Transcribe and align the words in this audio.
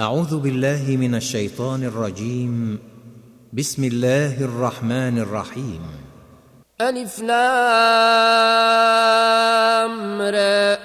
أعوذ 0.00 0.38
بالله 0.38 0.96
من 1.00 1.14
الشيطان 1.14 1.84
الرجيم. 1.84 2.78
بسم 3.52 3.84
الله 3.84 4.44
الرحمن 4.44 5.18
الرحيم. 5.18 5.80
ألف 6.80 7.18
لام 7.18 7.32
را. 10.20 10.78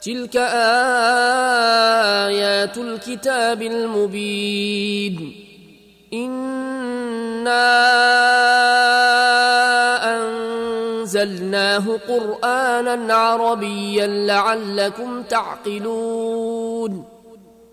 تلك 0.00 0.36
آيات 2.26 2.78
الكتاب 2.78 3.62
المبين. 3.62 5.44
إنا 6.12 7.68
أنزلناه 10.16 11.98
قرآنا 12.08 13.14
عربيا 13.14 14.06
لعلكم 14.06 15.22
تعقلون. 15.22 17.17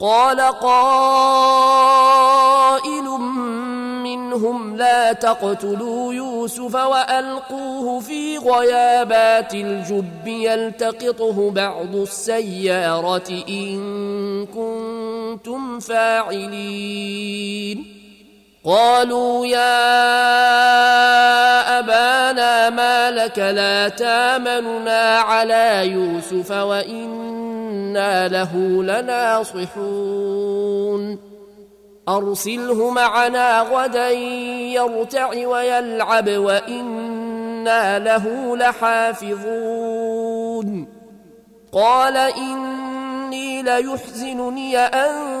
قال 0.00 0.40
قائل 0.40 1.84
منهم 4.02 4.76
لا 4.76 5.12
تقتلوا 5.12 6.14
يوسف 6.14 6.74
وألقوه 6.74 8.00
في 8.00 8.38
غيابات 8.38 9.54
الجب 9.54 10.26
يلتقطه 10.26 11.50
بعض 11.50 11.94
السيارة 11.94 13.44
إن 13.48 14.46
كنتم 14.46 15.80
فاعلين. 15.80 17.93
قالوا 18.64 19.46
يا 19.46 19.78
أبانا 21.78 22.70
ما 22.70 23.10
لك 23.10 23.38
لا 23.38 23.88
تامننا 23.88 25.18
على 25.18 25.88
يوسف 25.88 26.50
وإنا 26.50 28.28
له 28.28 28.56
لناصحون. 28.82 30.14
أرسله 32.08 32.90
معنا 32.90 33.60
غدا 33.60 34.10
يرتع 34.10 35.28
ويلعب 35.28 36.28
وإنا 36.28 37.98
له 37.98 38.56
لحافظون. 38.56 39.44
قال 41.72 42.16
إني 42.16 43.62
ليحزنني 43.62 44.78
أن 44.78 45.34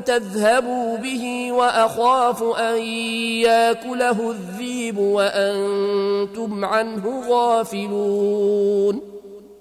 تذهبوا 0.00 0.96
به 0.96 1.52
وأخاف 1.52 2.42
أن 2.42 2.82
يأكله 3.46 4.30
الذيب 4.30 4.98
وأنتم 4.98 6.64
عنه 6.64 7.22
غافلون. 7.28 9.00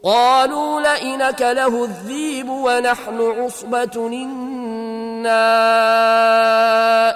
قالوا 0.04 0.82
لئنك 0.82 1.42
له 1.42 1.84
الذيب 1.84 2.50
ونحن 2.50 3.22
عصبة 3.22 4.08
إنا 4.08 5.42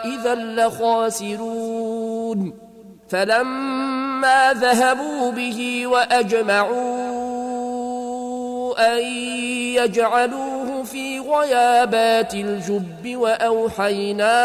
إذا 0.05 0.35
لخاسرون. 0.35 1.85
فلما 3.09 4.53
ذهبوا 4.53 5.31
به 5.31 5.87
وأجمعوا 5.87 7.15
أن 8.95 9.01
يجعلوه 9.75 10.64
في 10.85 11.19
غيابات 11.19 12.33
الجب 12.33 13.15
وأوحينا 13.15 14.35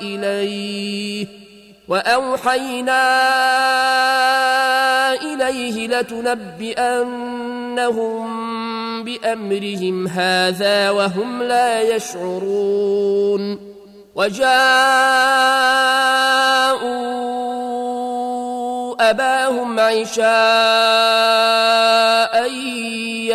إليه 0.00 1.26
وأوحينا 1.88 3.04
إليه 5.14 5.88
لتنبئنهم 5.88 7.04
بأمرهم 9.04 10.08
هذا 10.08 10.90
وهم 10.90 11.42
لا 11.42 11.82
يشعرون 11.82 13.74
وجاءوا 14.14 14.54
أباهم 19.10 19.80
عشاء 19.80 20.24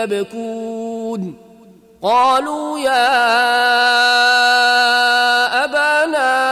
يبكون. 0.03 0.58
قالوا 2.01 2.79
يا 2.79 3.09
أبانا 5.63 6.51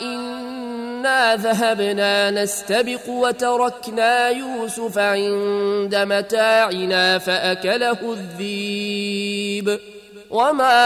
إنا 0.00 1.36
ذهبنا 1.36 2.30
نستبق 2.30 3.08
وتركنا 3.08 4.28
يوسف 4.28 4.98
عند 4.98 5.94
متاعنا 5.94 7.18
فأكله 7.18 7.98
الذيب. 8.02 9.80
وما 10.30 10.84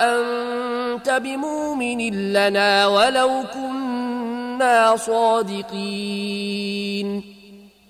أنت 0.00 1.10
بمؤمن 1.10 2.32
لنا 2.32 2.86
ولو 2.86 3.44
كنا 3.54 4.96
صادقين. 4.96 6.56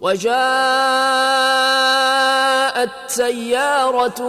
وجاءت 0.00 0.30
سيارة 3.06 4.20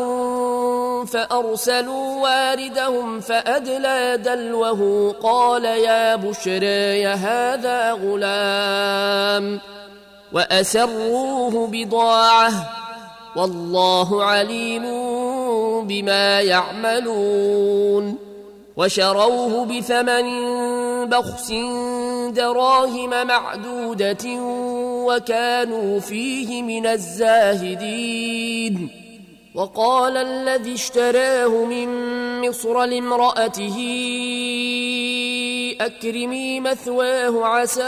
فأرسلوا 1.06 2.21
واردهم 2.21 3.19
فأدلى 3.19 4.18
دلوه 4.25 5.15
قال 5.23 5.65
يا 5.65 6.15
بشرى 6.15 7.07
هذا 7.07 7.91
غلام 7.91 9.59
وأسروه 10.33 11.68
بضاعة 11.71 12.51
والله 13.35 14.23
عليم 14.23 14.83
بما 15.88 16.41
يعملون 16.41 18.18
وشروه 18.77 19.65
بثمن 19.65 20.25
بخس 21.09 21.51
دراهم 22.29 23.27
معدودة 23.27 24.25
وكانوا 25.06 26.00
فيه 26.00 26.63
من 26.63 26.88
الزاهدين. 26.88 28.89
وقال 29.56 30.18
الذي 30.18 30.74
اشتراه 30.74 31.65
من 31.65 31.88
مصر 32.42 32.83
لامرأته 32.83 33.77
أكرمي 35.81 36.59
مثواه 36.59 37.45
عسى 37.45 37.83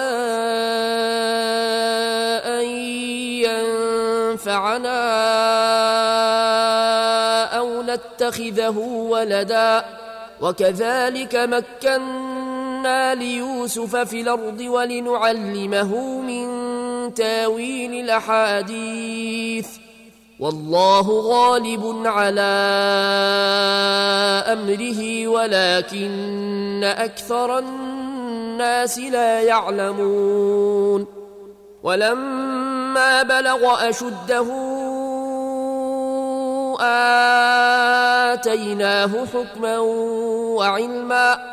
أن 2.45 2.65
ينفعنا 4.33 5.03
أو 7.57 7.83
نتخذه 7.83 8.77
ولدا. 9.09 9.85
وكذلك 10.41 11.35
مكنا 11.35 11.97
ليوسف 13.13 13.95
في 13.95 14.21
الأرض 14.21 14.61
ولنعلمه 14.61 16.21
من 16.21 16.47
تاويل 17.13 17.93
الأحاديث 17.93 19.67
والله 20.39 21.09
غالب 21.09 22.01
على 22.05 22.41
امره 24.47 25.27
ولكن 25.27 26.83
أكثر 26.83 27.59
الناس 27.59 28.99
لا 28.99 29.41
يعلمون 29.41 31.05
ولما 31.83 33.23
بلغ 33.23 33.89
اشده 33.89 34.45
اتيناه 38.43 39.25
حكما 39.33 39.77
وعلما 40.57 41.52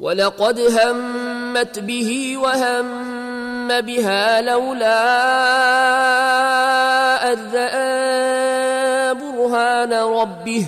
ولقد 0.00 0.58
همت 0.58 1.78
به 1.78 2.38
وهم 2.42 3.80
بها 3.80 4.40
لولا 4.40 5.04
رأى 7.54 9.14
برهان 9.14 9.92
ربه. 9.92 10.66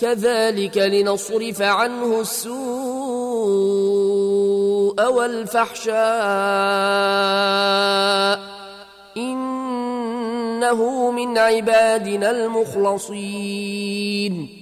كذلك 0.00 0.78
لنصرف 0.78 1.62
عنه 1.62 2.20
السوء 2.20 2.56
والفحشاء. 5.06 5.98
إنه 9.16 11.10
من 11.10 11.38
عبادنا 11.38 12.30
المخلصين. 12.30 14.61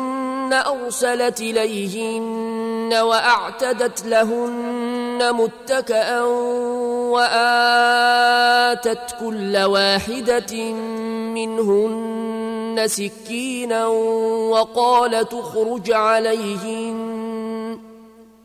أرسلت 0.53 1.41
إليهن 1.41 2.93
وأعتدت 2.93 4.05
لهن 4.05 5.33
متكأ 5.33 6.21
وآتت 7.11 9.15
كل 9.19 9.57
واحدة 9.57 10.71
منهن 11.33 12.83
سكينا 12.85 13.87
وقال 14.51 15.29
تخرج 15.29 15.91
عليهن 15.91 17.90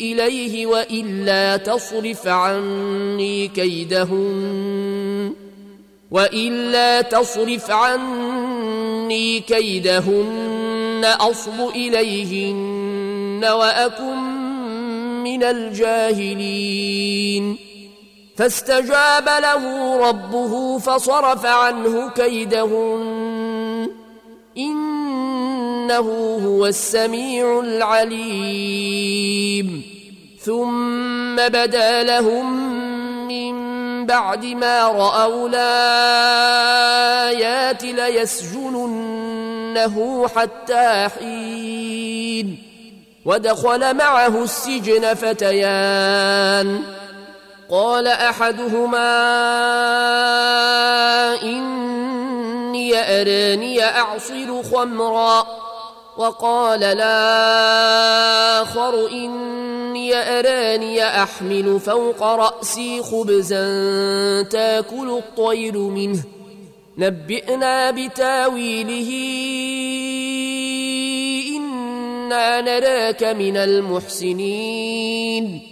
إليه 0.00 0.66
وإلا 0.66 1.56
تصرف 1.56 2.26
عني 2.26 3.48
كيدهن 3.48 5.32
وإلا 6.10 7.00
تصرف 7.00 7.70
عني 7.70 9.40
كيدهن 9.40 11.04
أصب 11.20 11.68
إليهن 11.74 13.44
وأكن 13.44 14.16
من 15.24 15.42
الجاهلين. 15.42 16.92
فاستجاب 18.36 19.28
له 19.28 19.96
ربه 20.08 20.78
فصرف 20.78 21.46
عنه 21.46 22.10
كيدهن. 22.10 24.01
إنه 24.58 26.38
هو 26.46 26.66
السميع 26.66 27.60
العليم. 27.60 29.12
ثم 30.40 31.36
بدا 31.36 32.02
لهم 32.02 32.72
من 33.28 33.72
بعد 34.06 34.44
ما 34.44 34.82
رأوا 34.82 35.48
الآيات 35.48 35.62
ليسجننه 37.84 39.18
حتى 40.28 41.08
حين. 41.18 42.62
ودخل 43.24 43.96
معه 43.96 44.42
السجن 44.42 45.14
فتيان. 45.14 46.82
قال 47.70 48.06
أحدهما 48.06 49.22
اني 52.82 53.20
أراني 53.20 53.84
أعصر 53.84 54.62
خمرا 54.62 55.46
وقال 56.16 56.84
الآخر 56.84 58.18
إني 59.08 60.14
أراني 60.14 61.22
أحمل 61.22 61.80
فوق 61.80 62.22
رأسي 62.22 63.02
خبزا 63.02 63.62
تأكل 64.42 65.18
الطير 65.18 65.78
منه. 65.78 66.22
نبئنا 66.98 67.90
بتاويله. 67.90 69.10
إنا 71.56 72.60
نراك 72.60 73.24
من 73.24 73.56
المحسنين. 73.56 75.71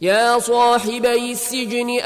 يا 0.00 0.38
صاحبي 0.38 1.32
السجن 1.32 2.00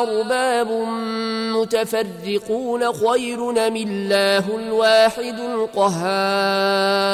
أرباب 0.00 0.70
متفرقون 1.52 2.92
خير 2.92 3.70
من 3.70 3.76
الله 3.76 4.56
الواحد 4.56 5.40
القهار؟ 5.74 7.12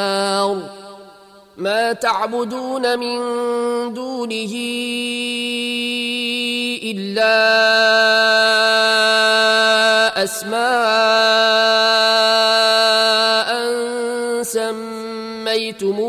ما 1.56 1.92
تعبدون 1.92 2.98
من 2.98 3.18
دونه 3.94 4.54
إلا 6.84 7.34
أسماء 10.24 11.48
سميتموها 14.42 16.08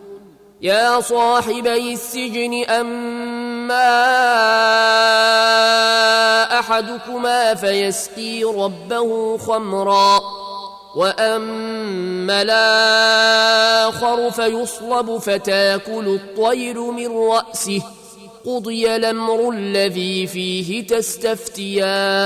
يا 0.61 1.01
صاحبي 1.01 1.93
السجن 1.93 2.65
أما 2.69 3.79
أحدكما 6.59 7.55
فيسقي 7.55 8.43
ربه 8.43 9.37
خمرا 9.37 10.21
وأما 10.95 12.41
الآخر 12.41 14.31
فيصلب 14.31 15.17
فتاكل 15.17 16.07
الطير 16.07 16.91
من 16.91 17.17
رأسه. 17.17 17.81
قضي 18.45 18.95
الأمر 18.95 19.49
الذي 19.49 20.27
فيه 20.27 20.87
تستفتيان. 20.87 22.21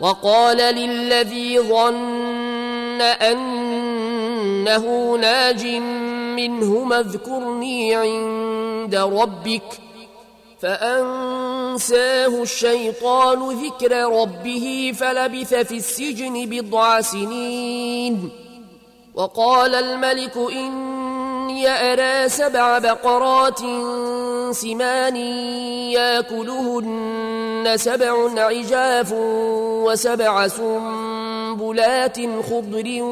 وقال 0.00 0.56
للذي 0.56 1.60
ظن 1.60 3.00
أنه 3.00 4.86
ناج 5.20 5.66
منهما 6.36 7.00
اذكرني 7.00 7.94
عند 7.94 8.94
ربك 8.94 9.80
فأنساه 10.60 12.42
الشيطان 12.42 13.64
ذكر 13.64 13.92
ربه 14.20 14.92
فلبث 14.96 15.54
في 15.54 15.76
السجن 15.76 16.46
بضع 16.46 17.00
سنين 17.00 18.30
وقال 19.14 19.74
الملك 19.74 20.36
إني 20.36 21.68
أرى 21.68 22.28
سبع 22.28 22.78
بقرات 22.78 23.58
سمان 24.54 25.16
يأكلهن 25.96 27.72
سبع 27.76 28.40
عجاف 28.40 29.12
وسبع 29.84 30.48
سنبلات 31.50 32.16
خضر 32.50 33.02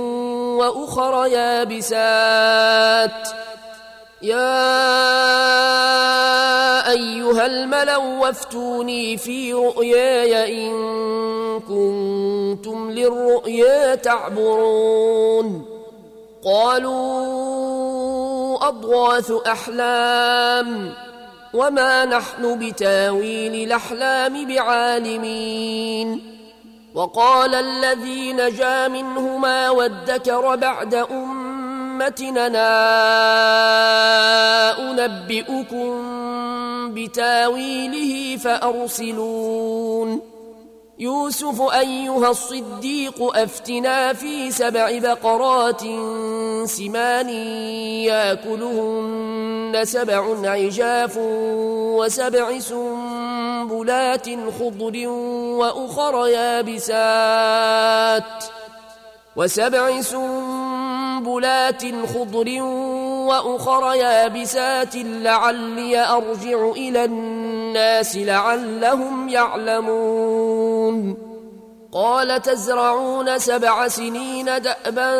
وأخر 0.58 1.26
يابسات 1.26 3.28
يا 4.22 4.58
أيها 6.90 7.46
الملأ 7.46 7.96
وافتوني 7.96 9.16
في 9.16 9.52
رؤياي 9.52 10.66
إن 10.66 10.72
كنتم 11.60 12.90
للرؤيا 12.90 13.94
تعبرون 13.94 15.66
قالوا 16.44 17.08
أضواث 18.68 19.30
أحلام 19.30 20.92
وما 21.54 22.04
نحن 22.04 22.58
بتاويل 22.58 23.54
الأحلام 23.54 24.46
بعالمين 24.48 26.37
وقال 26.94 27.54
الذي 27.54 28.32
نجا 28.32 28.88
منهما 28.88 29.70
وادكر 29.70 30.56
بعد 30.56 30.94
أمتنا 30.94 32.48
أنبئكم 34.78 35.90
بتاويله 36.94 38.36
فأرسلون. 38.36 40.27
يوسف 41.00 41.62
أيها 41.62 42.30
الصديق 42.30 43.36
أفتنا 43.36 44.12
في 44.12 44.50
سبع 44.50 44.98
بقرات 44.98 45.80
سمان 46.64 47.28
ياكلهن 48.10 49.80
سبع 49.84 50.48
عجاف 50.48 51.18
وسبع 51.98 52.58
سنبلات 52.58 54.26
خضر 54.60 55.08
وأخر 55.58 56.26
يابسات 56.26 56.84
وسبع 59.36 60.00
سنبلات 60.00 61.82
خضر 62.14 62.62
وأخر 63.28 63.94
يابسات 63.94 64.96
لعلي 64.96 65.98
أرجع 65.98 66.70
إلى 66.70 67.04
الناس 67.04 68.16
لعلهم 68.16 69.28
يعلمون. 69.28 70.67
قال 71.92 72.42
تزرعون 72.42 73.38
سبع 73.38 73.88
سنين 73.88 74.44
دأبا 74.44 75.10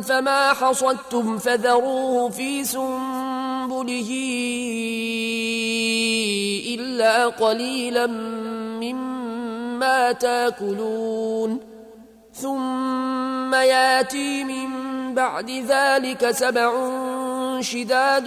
فما 0.00 0.52
حصدتم 0.52 1.38
فذروه 1.38 2.28
في 2.30 2.64
سنبله 2.64 4.10
إلا 6.74 7.26
قليلا 7.26 8.06
مما 8.80 10.12
تاكلون. 10.12 11.60
ثم 12.34 13.54
ياتي 13.54 14.44
من 14.44 14.89
بعد 15.14 15.50
ذلك 15.50 16.30
سبع 16.30 16.72
شداد 17.60 18.26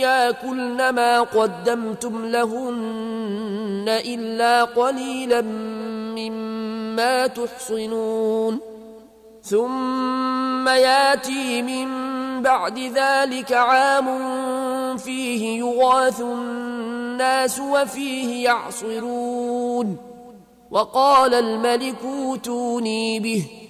ياكلن 0.00 0.88
ما 0.90 1.20
قدمتم 1.20 2.26
لهن 2.26 3.84
إلا 3.88 4.64
قليلا 4.64 5.40
مما 6.16 7.26
تحصنون. 7.26 8.60
ثم 9.42 10.68
ياتي 10.68 11.62
من 11.62 11.88
بعد 12.42 12.78
ذلك 12.78 13.52
عام 13.52 14.06
فيه 14.96 15.58
يغاث 15.58 16.20
الناس 16.20 17.60
وفيه 17.60 18.44
يعصرون. 18.44 19.96
وقال 20.70 21.34
الملك 21.34 21.96
اوتوني 22.04 23.20
به. 23.20 23.69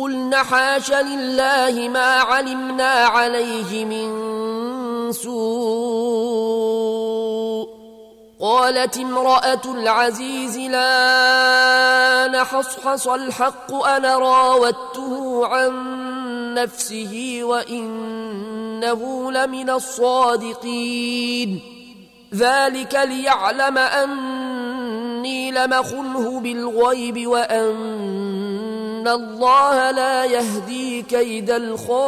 قلن 0.00 0.34
حاش 0.34 0.92
لله 0.92 1.88
ما 1.88 2.16
علمنا 2.16 2.92
عليه 2.92 3.84
من 3.84 4.08
سوء. 5.12 6.20
قالت 8.40 8.98
امرأة 8.98 9.60
العزيز 9.64 10.58
لا 10.58 12.28
نحصحص 12.28 13.08
الحق 13.08 13.74
أنا 13.74 14.16
راودته 14.16 15.46
عن 15.46 15.74
نفسه 16.54 17.40
وإنه 17.42 19.32
لمن 19.32 19.70
الصادقين. 19.70 21.60
ذلك 22.34 23.00
ليعلم 23.04 23.78
أني 23.78 25.50
لمخنه 25.50 26.40
بالغيب 26.40 27.26
وأن 27.26 28.59
الله 29.08 29.90
لا 29.90 30.24
يهدي 30.24 31.02
كيد 31.02 31.50
الخائنين 31.50 32.00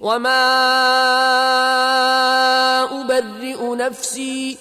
وما 0.00 0.50
أبرئ 3.00 3.74
نفسي 3.74 4.58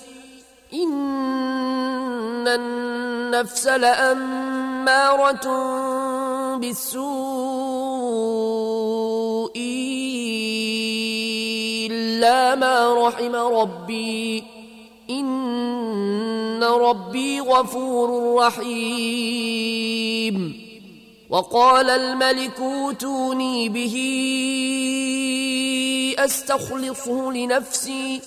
إن 0.74 2.48
النفس 2.48 3.68
لأمارة 3.68 5.48
بالسوء 6.58 7.90
إلا 11.92 12.56
ما 12.56 13.08
رحم 13.08 13.36
ربي 13.36 14.59
إن 15.10 16.64
ربي 16.64 17.40
غفور 17.40 18.36
رحيم. 18.36 19.90
وقال 21.30 21.90
الملك 21.90 22.60
اوتوني 22.60 23.70
به 23.70 23.96
استخلصه 26.20 27.32
لنفسي. 27.32 28.22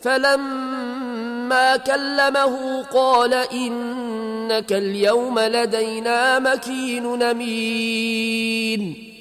فلما 0.00 1.76
كلمه 1.76 2.82
قال 2.82 3.34
انك 3.34 4.72
اليوم 4.72 5.38
لدينا 5.38 6.38
مكين 6.38 7.22
امين. 7.22 9.12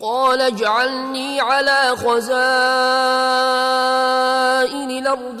قال 0.00 0.40
اجعلني 0.40 1.40
على 1.40 1.96
خزائن 1.96 2.20
الأرض 4.90 5.40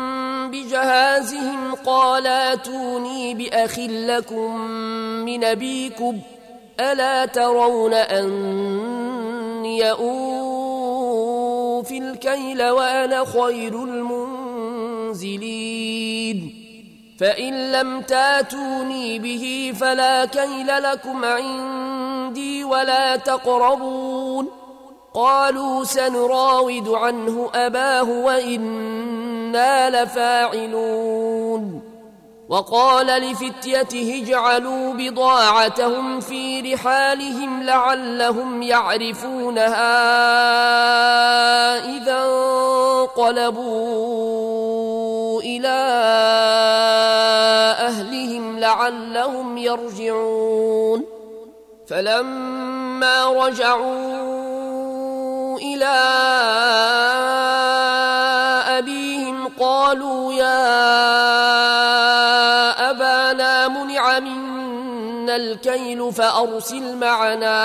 بجهازهم 0.71 1.75
قال 1.75 2.27
أتوني 2.27 3.33
بأخ 3.33 3.79
لكم 3.79 4.57
من 5.25 5.43
أبيكم 5.43 6.19
ألا 6.79 7.25
ترون 7.25 7.93
أني 7.93 9.91
أوفي 9.91 11.97
الكيل 11.97 12.69
وأنا 12.69 13.25
خير 13.25 13.83
المنزلين. 15.03 16.57
فإن 17.19 17.71
لم 17.71 18.01
تاتوني 18.01 19.19
به 19.19 19.73
فلا 19.79 20.25
كيل 20.25 20.67
لكم 20.67 21.25
عندي 21.25 22.63
ولا 22.63 23.15
تقربون. 23.15 24.47
قالوا 25.13 25.83
سنراود 25.83 26.89
عنه 26.89 27.49
أباه 27.53 28.09
وإنا 28.09 30.03
لفاعلون. 30.03 31.81
وقال 32.49 33.07
لفتيته 33.07 34.23
اجعلوا 34.23 34.93
بضاعتهم 34.93 36.19
في 36.19 36.73
رحالهم 36.73 37.63
لعلهم 37.63 38.61
يعرفونها 38.61 39.91
إذا 41.97 42.23
انقلبوا 43.43 45.41
إلى 45.41 45.77
أهلهم 47.79 48.59
لعلهم 48.59 49.57
يرجعون. 49.57 51.05
فلما 51.87 53.25
رجعوا 53.45 54.50
إلى 55.81 55.87
أبيهم 58.77 59.47
قالوا 59.59 60.33
يا 60.33 60.61
أبانا 62.89 63.67
منع 63.67 64.19
منا 64.19 65.35
الكيل 65.35 66.13
فأرسل 66.13 66.97
معنا 66.97 67.61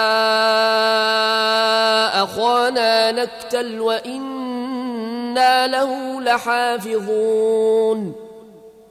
أخانا 2.25 3.13
نكتل 3.13 3.81
وإنا 3.81 5.67
له 5.67 6.21
لحافظون. 6.21 8.13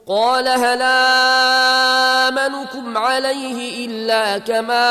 قال 0.08 0.48
هل 0.48 0.82
آمنكم 2.28 2.98
عليه 2.98 3.86
إلا 3.86 4.38
كما 4.38 4.86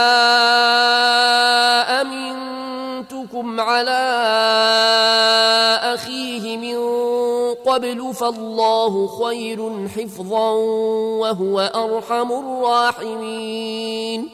أمنتم 2.02 2.55
أمنتكم 3.36 3.60
على 3.62 3.92
أخيه 5.94 6.58
من 6.58 6.78
قبل 7.66 8.14
فالله 8.14 9.08
خير 9.08 9.88
حفظا 9.96 10.52
وهو 11.20 11.60
أرحم 11.60 12.32
الراحمين 12.32 14.30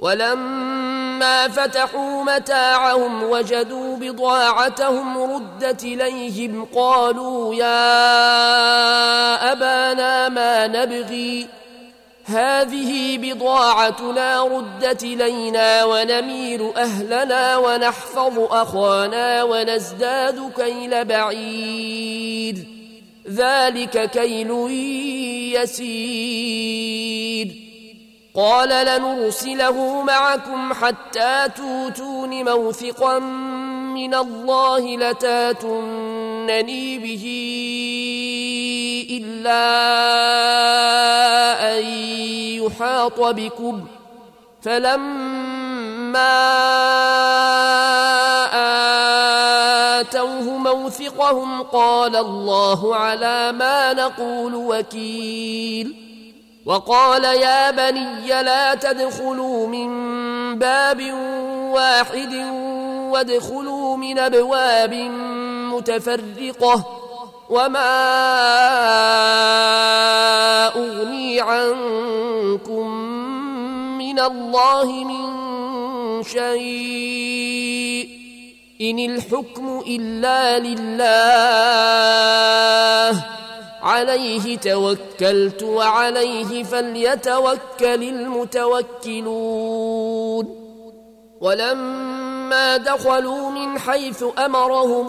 ولما 0.00 1.48
فتحوا 1.48 2.22
متاعهم 2.22 3.22
وجدوا 3.22 3.96
بضاعتهم 3.96 5.34
ردت 5.34 5.84
إليهم 5.84 6.64
قالوا 6.74 7.54
يا 7.54 7.92
أبانا 9.52 10.28
ما 10.28 10.66
نبغي 10.66 11.61
هذه 12.24 13.18
بضاعتنا 13.18 14.44
ردت 14.44 15.02
الينا 15.02 15.84
ونمير 15.84 16.76
أهلنا 16.76 17.56
ونحفظ 17.56 18.38
اخانا 18.38 19.42
ونزداد 19.42 20.52
كيل 20.56 21.04
بعير. 21.04 22.56
ذلك 23.30 24.10
كيل 24.10 24.50
يسير. 25.62 27.48
قال 28.34 28.68
لنرسله 28.68 30.02
معكم 30.02 30.72
حتى 30.72 31.48
توتون 31.56 32.44
موثقا 32.44 33.18
من 33.18 34.14
الله 34.14 34.96
لتاتونني 34.96 36.98
به. 36.98 37.24
إلا 39.10 39.62
أن 41.78 41.84
يحاط 42.62 43.20
بكم. 43.20 43.86
فلما 44.62 46.32
آتوه 50.00 50.42
موثقهم 50.42 51.62
قال 51.62 52.16
الله 52.16 52.96
على 52.96 53.52
ما 53.52 53.92
نقول 53.92 54.54
وكيل. 54.54 55.96
وقال 56.66 57.24
يا 57.24 57.70
بني 57.70 58.42
لا 58.42 58.74
تدخلوا 58.74 59.66
من 59.66 59.92
باب 60.58 61.12
واحد 61.72 62.34
وادخلوا 63.10 63.96
من 63.96 64.18
أبواب 64.18 64.94
متفرقة. 65.74 66.84
وما 67.52 67.92
اغني 70.76 71.40
عنكم 71.40 72.88
من 73.98 74.20
الله 74.20 75.04
من 75.04 75.22
شيء 76.22 78.08
ان 78.80 78.98
الحكم 78.98 79.82
الا 79.86 80.58
لله 80.58 81.12
عليه 83.82 84.58
توكلت 84.58 85.62
وعليه 85.62 86.64
فليتوكل 86.64 88.02
المتوكلون 88.02 89.42
ولما 91.40 92.76
دخلوا 92.76 93.50
من 93.50 93.78
حيث 93.78 94.24
امرهم 94.38 95.08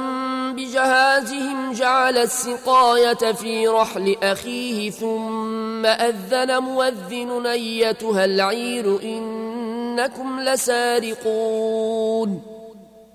بجهازهم 0.61 1.73
جعل 1.73 2.17
السقاية 2.17 3.33
في 3.33 3.67
رحل 3.67 4.15
أخيه 4.23 4.91
ثم 4.91 5.85
أذن 5.85 6.63
مؤذن 6.63 7.45
أيتها 7.45 8.25
العير 8.25 8.99
إنكم 9.03 10.39
لسارقون. 10.39 12.41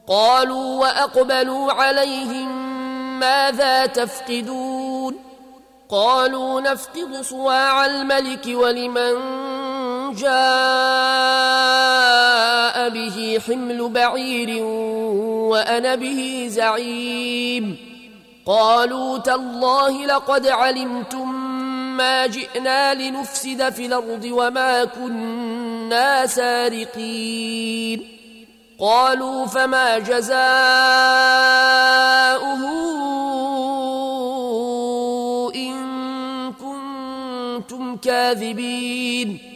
قالوا 0.09 0.81
وأقبلوا 0.81 1.73
عليهم 1.73 2.67
ماذا 3.21 3.87
تفقدون؟ 3.87 5.17
قالوا 5.89 6.61
نفقد 6.61 7.21
صواع 7.23 7.87
الملك 7.87 8.47
ولمن 8.47 9.15
جاء 10.15 10.37
به 12.89 13.41
حمل 13.47 13.89
بعير 13.89 14.65
وأنا 15.51 15.95
به 15.95 16.47
زعيم. 16.51 17.77
قالوا 18.47 19.19
تالله 19.19 20.07
لقد 20.07 20.47
علمتم 20.47 21.35
ما 21.97 22.27
جئنا 22.27 22.95
لنفسد 22.95 23.71
في 23.71 23.87
الأرض 23.87 24.25
وما 24.25 24.85
كنا 24.85 26.27
سارقين. 26.27 28.09
قالوا 28.81 29.47
فما 29.47 29.99
جزاؤه 29.99 30.37
إن 35.55 36.53
كنتم 36.53 37.97
كاذبين. 37.97 39.56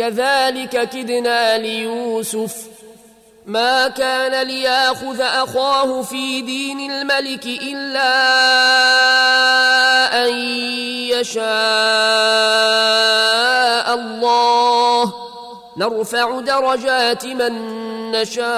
كذلك 0.00 0.88
كدنا 0.88 1.58
ليوسف. 1.58 2.56
ما 3.46 3.88
كان 3.88 4.46
ليأخذ 4.46 5.20
أخاه 5.20 6.02
في 6.02 6.40
دين 6.40 6.90
الملك 6.90 7.46
إلا 7.46 8.12
أن 10.24 10.34
يشاء 11.12 11.44
الله. 13.94 15.14
نرفع 15.76 16.40
درجات 16.40 17.26
من 17.26 17.52
نشاء 18.10 18.50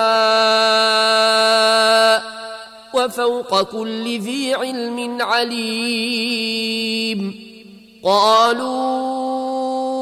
وفوق 2.94 3.62
كل 3.62 4.20
ذي 4.20 4.54
علم 4.54 5.22
عليم. 5.22 6.52
قالوا 8.04 10.01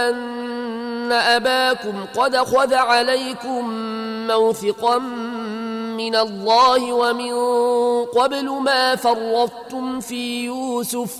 أن 0.09 1.13
أباكم 1.13 2.07
قد 2.17 2.37
خذ 2.37 2.75
عليكم 2.75 3.71
موثقا 4.27 4.99
من 5.99 6.17
الله 6.17 6.93
ومن 6.93 7.35
قبل 8.05 8.51
ما 8.51 8.97
فرطتم 8.97 10.01
في 10.01 10.45
يوسف؟ 10.45 11.17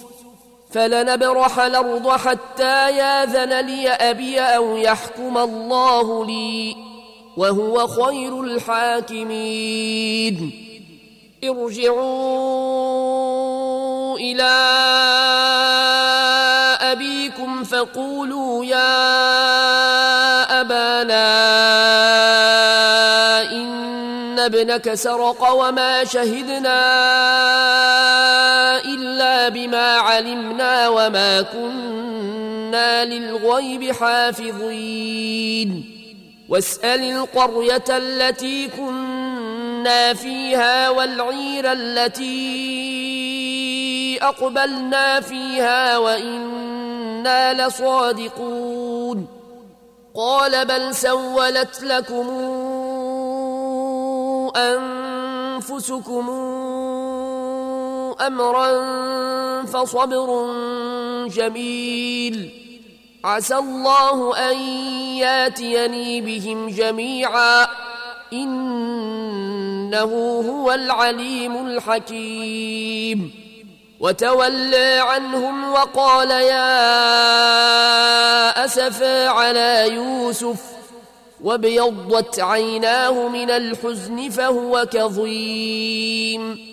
فلنبرح 0.71 1.59
الأرض 1.59 2.09
حتى 2.09 2.97
ياذن 2.97 3.67
لي 3.67 3.89
أبي 3.89 4.41
أو 4.41 4.77
يحكم 4.77 5.39
الله 5.39 6.25
لي. 6.27 6.92
وهو 7.37 7.87
خير 7.87 8.41
الحاكمين. 8.41 10.53
ارجعوا 11.45 12.59
إلى 14.19 14.53
أبيكم 16.81 17.65
فقولوا 17.65 18.65
يا 18.65 19.01
أبانا 20.61 21.33
إن 23.53 24.39
ابنك 24.39 24.95
سرق 24.95 25.53
وما 25.53 26.05
شهدنا 26.05 26.83
إلا 28.85 29.49
بما 29.49 29.97
علمنا 29.97 30.89
وما 30.89 31.43
كنا 31.43 33.05
للغيب 33.05 33.93
حافظين. 33.93 36.02
واسأل 36.53 37.01
القرية 37.01 37.85
التي 37.89 38.69
كنا 38.69 40.15
فيها 40.15 40.91
والعير 40.91 41.73
التي 41.73 42.29
أقبلنا 44.23 45.21
فيها 45.21 45.99
وإنا 45.99 47.67
لصادقون. 47.69 49.27
قال 50.15 50.65
بل 50.65 50.95
سولت 50.95 51.83
لكم 51.83 52.29
أنفسكم 54.57 56.31
أمرا 58.21 58.73
فصبر 59.63 60.47
جميل. 61.27 62.62
عسى 63.25 63.57
الله 63.57 64.51
أن 64.51 64.57
ياتيني 65.17 66.21
بهم 66.21 66.69
جميعا. 66.69 67.67
إنه 68.33 70.05
هو 70.49 70.73
العليم 70.73 71.67
الحكيم. 71.67 73.35
وتولى 74.01 75.01
عنهم 75.03 75.73
وقال 75.73 76.31
يا 76.31 76.65
أسفا 78.65 79.29
على 79.29 79.89
يوسف. 79.93 80.63
وابيضت 81.43 82.41
عيناه 82.41 83.29
من 83.29 83.51
الحزن 83.51 84.31
فهو 84.31 84.87
كظيم. 84.93 86.73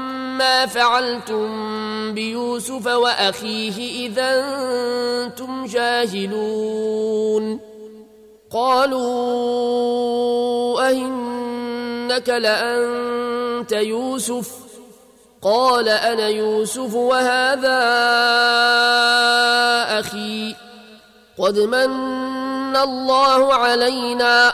ما 0.37 0.65
فعلتم 0.65 1.47
بيوسف 2.13 2.87
وأخيه 2.87 4.07
إذا 4.07 4.43
أنتم 5.25 5.65
جاهلون. 5.65 7.59
قالوا 8.51 9.01
أئنك 10.87 12.29
لأنت 12.29 13.71
يوسف؟ 13.71 14.51
قال 15.41 15.89
أنا 15.89 16.27
يوسف 16.27 16.95
وهذا 16.95 17.79
أخي. 19.99 20.55
قد 21.37 21.59
من 21.59 22.75
الله 22.75 23.53
علينا. 23.53 24.53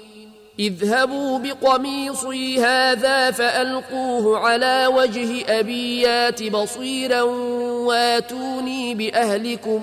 اذهبوا 0.61 1.39
بقميصي 1.39 2.63
هذا 2.63 3.31
فألقوه 3.31 4.39
على 4.39 4.87
وجه 4.87 5.59
أبيات 5.59 6.43
بصيرا 6.43 7.21
واتوني 7.21 8.95
بأهلكم 8.95 9.81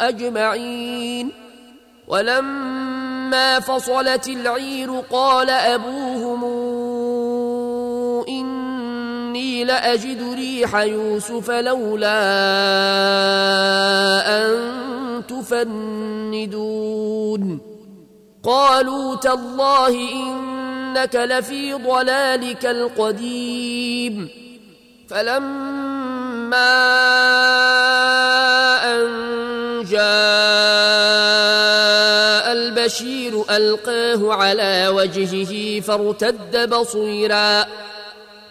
أجمعين. 0.00 1.32
ولما 2.08 3.60
فصلت 3.60 4.28
العير 4.28 5.00
قال 5.10 5.50
أبوهم 5.50 6.44
إني 8.28 9.64
لأجد 9.64 10.34
ريح 10.34 10.76
يوسف 10.76 11.50
لولا 11.50 12.22
أن 14.26 14.52
تفندون. 15.28 16.52
قالوا 18.44 19.16
تالله 19.16 19.88
إنك 19.88 21.16
لفي 21.16 21.72
ضلالك 21.74 22.66
القديم. 22.66 24.28
فلما 25.10 26.72
أن 28.84 29.08
جاء 29.84 30.02
البشير 32.52 33.44
ألقاه 33.50 34.34
على 34.34 34.88
وجهه 34.88 35.80
فارتد 35.80 36.70
بصيرا. 36.70 37.66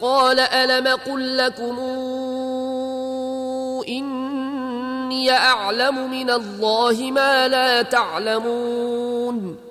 قال 0.01 0.39
ألم 0.39 0.87
قل 0.87 1.37
لكم 1.37 1.79
إني 3.87 5.31
أعلم 5.31 6.11
من 6.11 6.29
الله 6.29 7.11
ما 7.11 7.47
لا 7.47 7.81
تعلمون. 7.81 9.70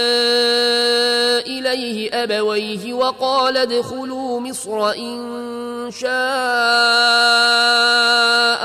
إليه 1.81 2.23
أبويه 2.23 2.93
وقال 2.93 3.57
ادخلوا 3.57 4.39
مصر 4.39 4.91
إن 4.91 5.89
شاء 5.91 6.11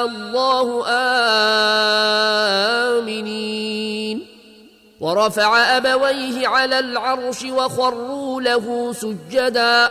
الله 0.07 0.85
آمنين. 2.98 4.26
ورفع 5.00 5.76
أبويه 5.76 6.48
على 6.48 6.79
العرش 6.79 7.44
وخروا 7.44 8.40
له 8.42 8.92
سجدا. 8.92 9.90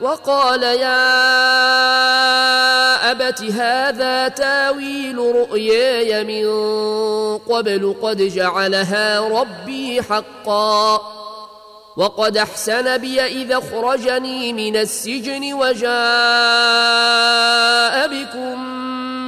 وقال 0.00 0.62
يا 0.62 1.02
أبت 3.10 3.42
هذا 3.42 4.28
تاويل 4.28 5.18
رؤياي 5.18 6.24
من 6.24 6.46
قبل 7.38 7.96
قد 8.02 8.22
جعلها 8.22 9.20
ربي 9.20 10.02
حقا. 10.02 11.21
وقد 11.96 12.36
أحسن 12.36 12.98
بي 12.98 13.20
إذا 13.20 13.58
اخرجني 13.58 14.52
من 14.52 14.76
السجن 14.76 15.52
وجاء 15.52 15.92
بكم 18.08 18.62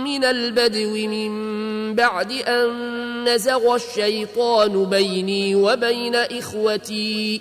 من 0.05 0.25
البدو 0.25 0.91
من 0.91 1.95
بعد 1.95 2.33
أن 2.33 2.95
نزغ 3.29 3.75
الشيطان 3.75 4.85
بيني 4.85 5.55
وبين 5.55 6.15
إخوتي. 6.15 7.41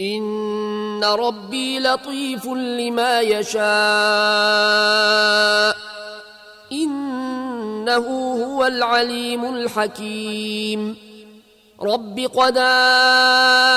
إن 0.00 1.04
ربي 1.04 1.78
لطيف 1.80 2.46
لما 2.46 3.20
يشاء. 3.20 3.68
إنه 6.72 8.06
هو 8.44 8.66
العليم 8.66 9.54
الحكيم. 9.54 11.07
رب 11.82 12.20
قد 12.20 12.58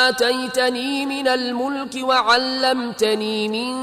آتيتني 0.10 1.06
من 1.06 1.28
الملك 1.28 1.96
وعلمتني 2.04 3.48
من 3.48 3.76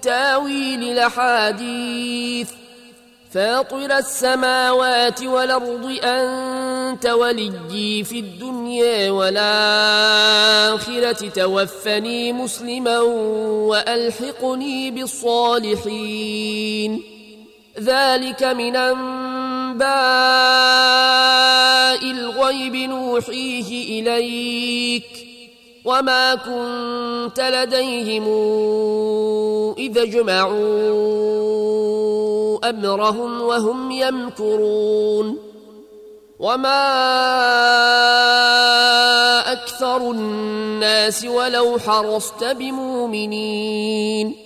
تاويل 0.00 0.82
الأحاديث 0.82 2.50
فاطر 3.32 3.98
السماوات 3.98 5.22
والأرض 5.22 5.98
أنت 6.04 7.06
وليي 7.06 8.04
في 8.04 8.18
الدنيا 8.18 9.10
والآخرة 9.10 9.68
توفني 11.28 12.32
مسلما 12.32 13.00
وألحقني 13.70 14.90
بالصالحين 14.90 16.36
ذلك 17.80 18.42
من 18.42 18.76
أنباء 18.76 19.55
الغيب 22.02 22.76
نوحيه 22.76 24.00
إليك 24.00 25.26
وما 25.84 26.34
كنت 26.34 27.40
لديهم 27.40 28.24
إذا 29.78 30.04
جمعوا 30.04 31.16
أمرهم 32.70 33.40
وهم 33.40 33.90
يمكرون 33.90 35.38
وما 36.38 36.82
أكثر 39.52 40.10
الناس 40.10 41.24
ولو 41.24 41.78
حرصت 41.78 42.44
بمؤمنين 42.44 44.45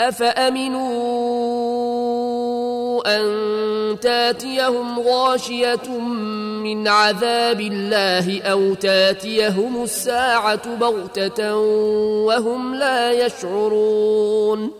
أفأمنوا 0.00 1.38
أن 3.16 4.00
تاتيهم 4.00 5.00
غاشية 5.00 5.88
من 6.62 6.88
عذاب 6.88 7.60
الله 7.60 8.42
أو 8.42 8.74
تاتيهم 8.74 9.82
الساعة 9.82 10.76
بغتة 10.76 11.56
وهم 12.26 12.74
لا 12.74 13.12
يشعرون 13.12 14.70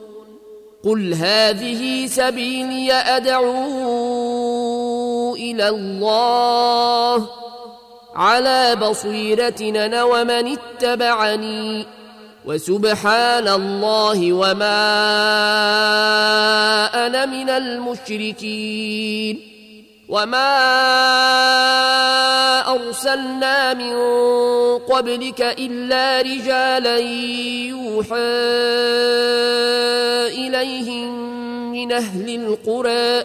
قل 0.84 1.14
هذه 1.14 2.06
سبيلي 2.06 2.92
أدعو 2.92 3.54
إلى 5.34 5.68
الله 5.68 7.28
على 8.14 8.76
بصيرتنا 8.76 10.04
ومن 10.04 10.56
اتبعني 10.58 11.97
وسبحان 12.48 13.48
الله 13.48 14.32
وما 14.32 14.80
أنا 17.06 17.26
من 17.26 17.50
المشركين 17.50 19.40
وما 20.08 20.52
أرسلنا 22.72 23.74
من 23.74 23.94
قبلك 24.78 25.40
إلا 25.40 26.20
رجالا 26.20 26.96
يوحى 27.68 28.16
إليهم 30.32 31.08
من 31.72 31.92
أهل 31.92 32.28
القرى 32.34 33.24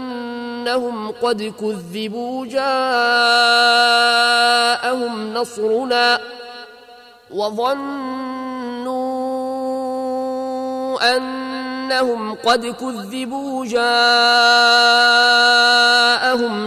انهم 0.61 1.11
قد 1.11 1.53
كذبوا 1.61 2.45
جاءهم 2.45 2.63
نصرنا 5.33 6.19
وظنوا 7.31 9.01
أنهم 11.17 12.35
قد 12.35 12.65
كذبوا 12.65 13.65
جاءهم 13.65 13.81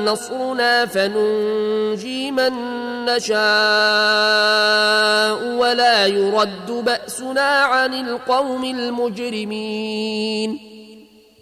نصرنا 0.04 0.86
فننجي 0.86 2.30
من 2.30 2.52
نشاء 3.04 3.44
ولا 5.56 6.06
يرد 6.06 6.70
بأسنا 6.70 7.50
عن 7.60 7.94
القوم 7.94 8.64
المجرمين 8.64 9.94